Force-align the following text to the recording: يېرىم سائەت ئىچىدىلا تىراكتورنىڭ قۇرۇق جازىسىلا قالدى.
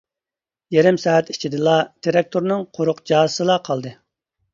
يېرىم 0.75 0.95
سائەت 1.01 1.27
ئىچىدىلا 1.33 1.75
تىراكتورنىڭ 2.07 2.63
قۇرۇق 2.79 3.03
جازىسىلا 3.13 3.59
قالدى. 3.69 3.93